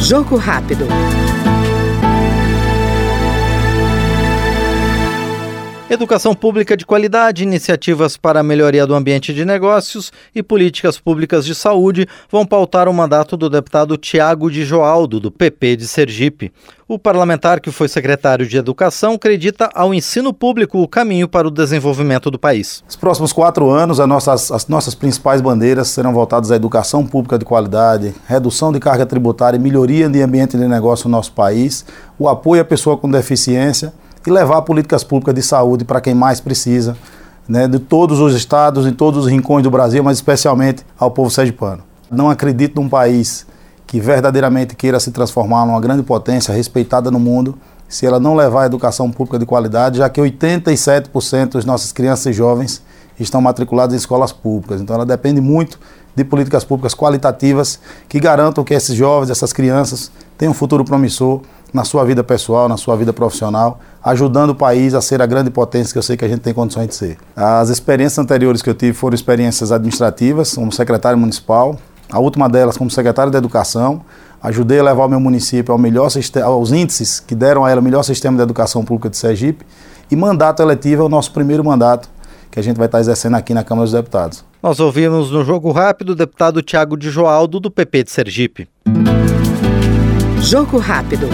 Jogo 0.00 0.36
rápido. 0.38 0.86
Educação 5.96 6.34
pública 6.34 6.76
de 6.76 6.84
qualidade, 6.84 7.42
iniciativas 7.42 8.18
para 8.18 8.40
a 8.40 8.42
melhoria 8.42 8.86
do 8.86 8.94
ambiente 8.94 9.32
de 9.32 9.46
negócios 9.46 10.12
e 10.34 10.42
políticas 10.42 10.98
públicas 10.98 11.46
de 11.46 11.54
saúde 11.54 12.06
vão 12.30 12.44
pautar 12.44 12.86
o 12.86 12.92
mandato 12.92 13.34
do 13.34 13.48
deputado 13.48 13.96
Tiago 13.96 14.50
de 14.50 14.62
Joaldo, 14.62 15.18
do 15.18 15.30
PP 15.30 15.76
de 15.76 15.88
Sergipe. 15.88 16.52
O 16.86 16.98
parlamentar, 16.98 17.60
que 17.60 17.70
foi 17.70 17.88
secretário 17.88 18.46
de 18.46 18.58
Educação, 18.58 19.14
acredita 19.14 19.70
ao 19.74 19.94
ensino 19.94 20.34
público 20.34 20.82
o 20.82 20.86
caminho 20.86 21.26
para 21.26 21.48
o 21.48 21.50
desenvolvimento 21.50 22.30
do 22.30 22.38
país. 22.38 22.84
Nos 22.84 22.94
próximos 22.94 23.32
quatro 23.32 23.70
anos, 23.70 23.98
as 23.98 24.06
nossas, 24.06 24.52
as 24.52 24.68
nossas 24.68 24.94
principais 24.94 25.40
bandeiras 25.40 25.88
serão 25.88 26.12
voltadas 26.12 26.50
à 26.50 26.56
educação 26.56 27.06
pública 27.06 27.38
de 27.38 27.46
qualidade, 27.46 28.14
redução 28.26 28.70
de 28.70 28.78
carga 28.78 29.06
tributária 29.06 29.56
e 29.56 29.60
melhoria 29.60 30.10
de 30.10 30.20
ambiente 30.20 30.58
de 30.58 30.68
negócio 30.68 31.08
no 31.08 31.16
nosso 31.16 31.32
país, 31.32 31.86
o 32.18 32.28
apoio 32.28 32.60
à 32.60 32.64
pessoa 32.66 32.98
com 32.98 33.10
deficiência 33.10 33.94
e 34.26 34.30
levar 34.30 34.62
políticas 34.62 35.04
públicas 35.04 35.34
de 35.34 35.42
saúde 35.42 35.84
para 35.84 36.00
quem 36.00 36.14
mais 36.14 36.40
precisa, 36.40 36.96
né, 37.48 37.68
de 37.68 37.78
todos 37.78 38.18
os 38.18 38.34
estados, 38.34 38.86
em 38.86 38.92
todos 38.92 39.24
os 39.24 39.30
rincões 39.30 39.62
do 39.62 39.70
Brasil, 39.70 40.02
mas 40.02 40.18
especialmente 40.18 40.84
ao 40.98 41.10
povo 41.10 41.30
sergipano. 41.30 41.82
Não 42.10 42.28
acredito 42.28 42.80
num 42.80 42.88
país 42.88 43.46
que 43.86 44.00
verdadeiramente 44.00 44.74
queira 44.74 44.98
se 44.98 45.12
transformar 45.12 45.64
numa 45.64 45.80
grande 45.80 46.02
potência 46.02 46.52
respeitada 46.52 47.10
no 47.10 47.20
mundo 47.20 47.56
se 47.88 48.04
ela 48.04 48.18
não 48.18 48.34
levar 48.34 48.64
a 48.64 48.66
educação 48.66 49.10
pública 49.10 49.38
de 49.38 49.46
qualidade, 49.46 49.98
já 49.98 50.08
que 50.08 50.20
87% 50.20 51.52
das 51.52 51.64
nossas 51.64 51.92
crianças 51.92 52.26
e 52.26 52.32
jovens 52.32 52.82
estão 53.18 53.40
matriculadas 53.40 53.94
em 53.94 53.96
escolas 53.96 54.32
públicas. 54.32 54.80
Então 54.80 54.96
ela 54.96 55.06
depende 55.06 55.40
muito 55.40 55.78
de 56.16 56.24
políticas 56.24 56.64
públicas 56.64 56.94
qualitativas 56.94 57.78
que 58.08 58.18
garantam 58.18 58.64
que 58.64 58.74
esses 58.74 58.96
jovens, 58.96 59.30
essas 59.30 59.52
crianças 59.52 60.10
tenham 60.36 60.50
um 60.50 60.54
futuro 60.54 60.84
promissor 60.84 61.42
na 61.76 61.84
sua 61.84 62.04
vida 62.04 62.24
pessoal, 62.24 62.68
na 62.68 62.76
sua 62.76 62.96
vida 62.96 63.12
profissional, 63.12 63.78
ajudando 64.02 64.50
o 64.50 64.54
país 64.54 64.94
a 64.94 65.00
ser 65.00 65.20
a 65.22 65.26
grande 65.26 65.50
potência 65.50 65.92
que 65.92 65.98
eu 65.98 66.02
sei 66.02 66.16
que 66.16 66.24
a 66.24 66.28
gente 66.28 66.40
tem 66.40 66.52
condições 66.52 66.88
de 66.88 66.94
ser. 66.94 67.18
As 67.36 67.68
experiências 67.68 68.18
anteriores 68.18 68.62
que 68.62 68.70
eu 68.70 68.74
tive 68.74 68.94
foram 68.94 69.14
experiências 69.14 69.70
administrativas, 69.70 70.54
como 70.54 70.72
secretário 70.72 71.18
municipal, 71.18 71.76
a 72.10 72.18
última 72.18 72.48
delas 72.48 72.76
como 72.76 72.90
secretário 72.90 73.30
de 73.30 73.36
Educação. 73.38 74.02
Ajudei 74.42 74.78
a 74.78 74.82
levar 74.82 75.04
o 75.06 75.08
meu 75.08 75.20
município 75.20 75.72
ao 75.72 75.78
melhor, 75.78 76.08
aos 76.44 76.72
índices 76.72 77.20
que 77.20 77.34
deram 77.34 77.64
a 77.64 77.70
ela 77.70 77.80
o 77.80 77.84
melhor 77.84 78.02
sistema 78.02 78.36
de 78.36 78.42
educação 78.42 78.84
pública 78.84 79.10
de 79.10 79.16
Sergipe. 79.16 79.64
E 80.10 80.16
mandato 80.16 80.62
eletivo 80.62 81.02
é 81.02 81.06
o 81.06 81.08
nosso 81.08 81.32
primeiro 81.32 81.64
mandato 81.64 82.08
que 82.50 82.60
a 82.60 82.62
gente 82.62 82.76
vai 82.76 82.86
estar 82.86 83.00
exercendo 83.00 83.34
aqui 83.34 83.52
na 83.52 83.62
Câmara 83.62 83.84
dos 83.84 83.92
Deputados. 83.92 84.44
Nós 84.62 84.80
ouvimos 84.80 85.30
no 85.30 85.44
Jogo 85.44 85.72
Rápido 85.72 86.10
o 86.10 86.14
deputado 86.14 86.62
Tiago 86.62 86.96
de 86.96 87.10
Joaldo, 87.10 87.60
do 87.60 87.70
PP 87.70 88.04
de 88.04 88.10
Sergipe. 88.10 88.68
Jogo 90.46 90.78
Rápido. 90.78 91.28